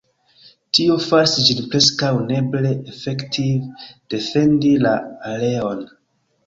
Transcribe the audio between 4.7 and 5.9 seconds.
la areon.